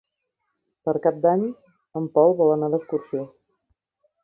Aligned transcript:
Per 0.89 0.95
Cap 1.03 1.19
d'Any 1.25 1.43
en 2.01 2.09
Pol 2.17 2.35
vol 2.41 2.57
anar 2.57 2.73
d'excursió. 2.77 3.29